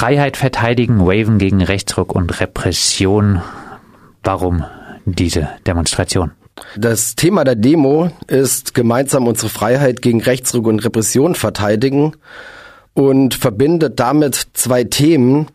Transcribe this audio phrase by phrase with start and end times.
[0.00, 3.42] Freiheit verteidigen, Waven gegen Rechtsruck und Repression.
[4.24, 4.64] Warum
[5.04, 6.30] diese Demonstration?
[6.74, 12.16] Das Thema der Demo ist gemeinsam unsere Freiheit gegen Rechtsruck und Repression verteidigen
[12.94, 15.48] und verbindet damit zwei Themen,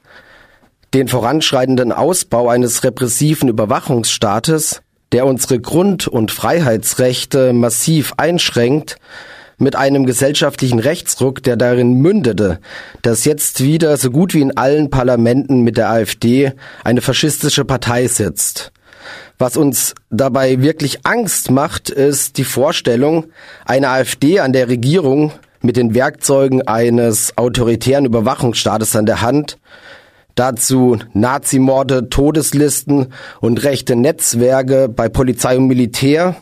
[0.94, 8.98] den voranschreitenden Ausbau eines repressiven Überwachungsstaates, der unsere Grund- und Freiheitsrechte massiv einschränkt,
[9.58, 12.60] mit einem gesellschaftlichen Rechtsruck, der darin mündete,
[13.02, 16.54] dass jetzt wieder so gut wie in allen Parlamenten mit der AfD
[16.84, 18.72] eine faschistische Partei sitzt.
[19.38, 23.26] Was uns dabei wirklich Angst macht, ist die Vorstellung,
[23.66, 25.32] eine AfD an der Regierung
[25.62, 29.58] mit den Werkzeugen eines autoritären Überwachungsstaates an der Hand,
[30.36, 36.36] dazu Nazimorde, Todeslisten und rechte Netzwerke bei Polizei und Militär.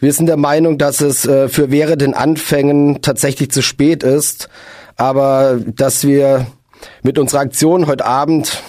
[0.00, 4.48] Wir sind der Meinung, dass es äh, für während den Anfängen tatsächlich zu spät ist,
[4.96, 6.46] aber dass wir
[7.02, 8.62] mit unserer Aktion heute Abend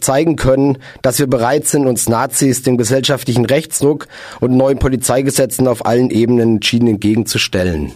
[0.00, 4.08] zeigen können, dass wir bereit sind, uns Nazis dem gesellschaftlichen Rechtsdruck
[4.40, 7.92] und neuen Polizeigesetzen auf allen Ebenen entschieden entgegenzustellen.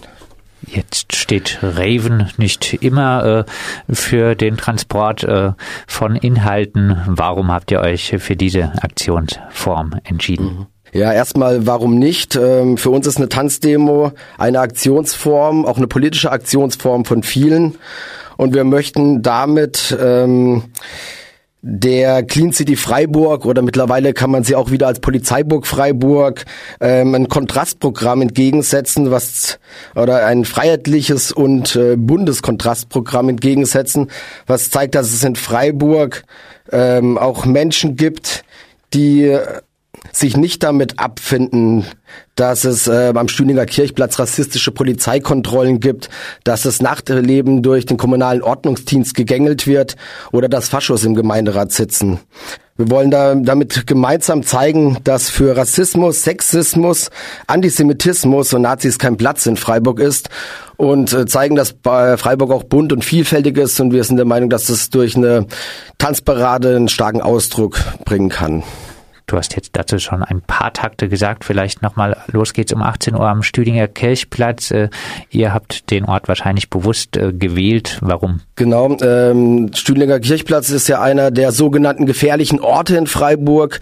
[0.67, 3.47] Jetzt steht Raven nicht immer
[3.89, 5.53] äh, für den Transport äh,
[5.87, 6.97] von Inhalten.
[7.07, 10.45] Warum habt ihr euch für diese Aktionsform entschieden?
[10.47, 10.78] Mhm.
[10.93, 12.37] Ja, erstmal, warum nicht?
[12.37, 17.77] Ähm, für uns ist eine Tanzdemo eine Aktionsform, auch eine politische Aktionsform von vielen.
[18.37, 20.65] Und wir möchten damit ähm,
[21.61, 26.45] der Clean City Freiburg oder mittlerweile kann man sie auch wieder als Polizeiburg Freiburg
[26.81, 29.59] ähm, ein Kontrastprogramm entgegensetzen, was
[29.97, 34.09] oder ein freiheitliches und äh, Bundeskontrastprogramm entgegensetzen,
[34.47, 36.23] was zeigt, dass es in Freiburg
[36.71, 38.45] ähm, auch Menschen gibt,
[38.95, 39.37] die
[40.13, 41.85] sich nicht damit abfinden,
[42.35, 46.09] dass es äh, am Stühlinger Kirchplatz rassistische Polizeikontrollen gibt,
[46.45, 49.97] dass das Nachtleben durch den kommunalen Ordnungsdienst gegängelt wird
[50.33, 52.21] oder dass Faschos im Gemeinderat sitzen.
[52.77, 57.11] Wir wollen da, damit gemeinsam zeigen, dass für Rassismus, Sexismus,
[57.49, 60.29] Antisemitismus und Nazis kein Platz in Freiburg ist
[60.77, 64.49] und äh, zeigen, dass Freiburg auch bunt und vielfältig ist und wir sind der Meinung,
[64.49, 65.47] dass es durch eine
[65.99, 68.63] Tanzparade einen starken Ausdruck bringen kann.
[69.29, 71.45] Du hast jetzt dazu schon ein paar Takte gesagt.
[71.45, 74.71] Vielleicht nochmal, los geht's um 18 Uhr am Stüdinger Kirchplatz.
[74.71, 74.89] Äh,
[75.31, 77.99] ihr habt den Ort wahrscheinlich bewusst äh, gewählt.
[78.01, 78.41] Warum?
[78.57, 83.81] Genau, ähm, Stüdinger Kirchplatz ist ja einer der sogenannten gefährlichen Orte in Freiburg,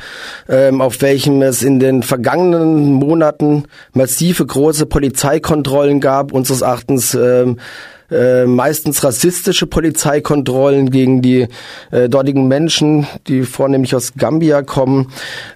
[0.49, 6.33] ähm, auf welchem es in den vergangenen Monaten massive große Polizeikontrollen gab.
[6.33, 7.59] Unseres Erachtens ähm,
[8.11, 11.49] äh, meistens rassistische Polizeikontrollen gegen die
[11.91, 15.09] äh, dortigen Menschen, die vornehmlich aus Gambia kommen.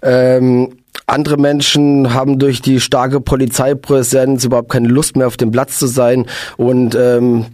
[0.02, 0.74] Ähm,
[1.06, 5.86] andere Menschen haben durch die starke Polizeipräsenz überhaupt keine Lust mehr auf dem Platz zu
[5.86, 7.46] sein und ähm,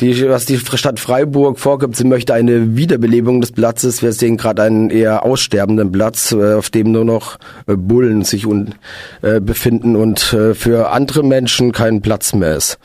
[0.00, 4.02] die, was die Stadt Freiburg vorgibt, sie möchte eine Wiederbelebung des Platzes.
[4.02, 7.38] Wir sehen gerade einen eher aussterbenden Platz, äh, auf dem nur noch
[7.68, 8.74] äh, Bullen sich un,
[9.22, 12.78] äh, befinden und äh, für andere Menschen kein Platz mehr ist.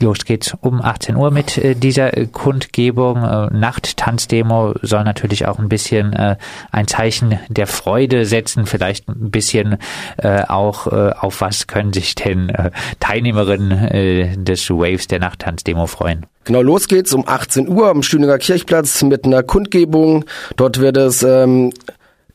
[0.00, 3.16] Los geht's um 18 Uhr mit äh, dieser äh, Kundgebung.
[3.16, 6.36] Äh, Nachttanzdemo soll natürlich auch ein bisschen äh,
[6.70, 9.78] ein Zeichen der Freude setzen, vielleicht ein bisschen
[10.18, 12.52] äh, auch äh, auf was können sich denn
[13.00, 16.26] Teilnehmerinnen des Waves der Nachttanzdemo freuen.
[16.44, 20.24] Genau, los geht's um 18 Uhr am Stühlinger Kirchplatz mit einer Kundgebung.
[20.56, 21.72] Dort wird es ähm,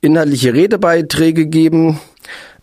[0.01, 1.99] inhaltliche Redebeiträge geben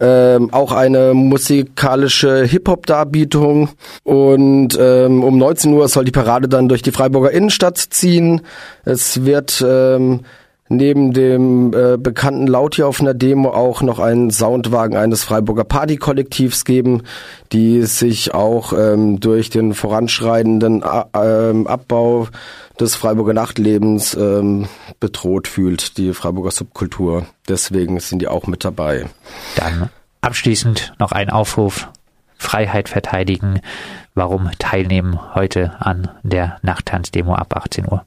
[0.00, 3.68] ähm, auch eine musikalische Hip-Hop-Darbietung.
[4.02, 8.40] Und ähm, um 19 Uhr soll die Parade dann durch die Freiburger Innenstadt ziehen.
[8.84, 10.20] Es wird ähm,
[10.70, 15.64] neben dem äh, bekannten Laut hier auf einer Demo auch noch einen Soundwagen eines Freiburger
[15.64, 17.02] Partykollektivs geben,
[17.52, 22.28] die sich auch ähm, durch den voranschreitenden äh, ähm, Abbau
[22.78, 24.68] des Freiburger Nachtlebens ähm,
[25.00, 27.26] bedroht fühlt, die Freiburger Subkultur.
[27.48, 29.06] Deswegen sind die auch mit dabei.
[29.56, 31.88] Dann abschließend noch ein Aufruf.
[32.38, 33.60] Freiheit verteidigen.
[34.14, 38.06] Warum teilnehmen heute an der Nachttanzdemo ab 18 Uhr?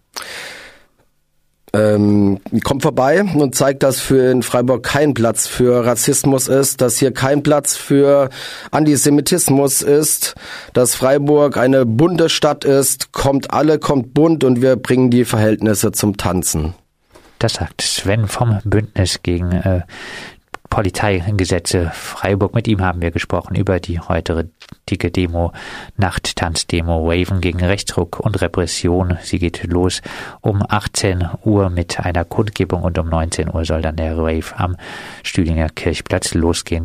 [1.75, 6.97] Ähm, kommt vorbei und zeigt, dass für in Freiburg kein Platz für Rassismus ist, dass
[6.97, 8.29] hier kein Platz für
[8.71, 10.35] Antisemitismus ist,
[10.73, 15.91] dass Freiburg eine bunte Stadt ist, kommt alle, kommt bunt und wir bringen die Verhältnisse
[15.91, 16.75] zum Tanzen.
[17.39, 19.81] Das sagt Sven vom Bündnis gegen äh,
[20.73, 22.55] Polizeigesetze Freiburg.
[22.55, 25.51] Mit ihm haben wir gesprochen über die heutige Demo,
[25.97, 29.19] Nachttanzdemo Waven gegen Rechtsruck und Repression.
[29.21, 30.01] Sie geht los
[30.41, 34.75] um 18 Uhr mit einer Kundgebung und um 19 Uhr soll dann der Wave am
[35.21, 36.81] Stühlinger Kirchplatz losgehen.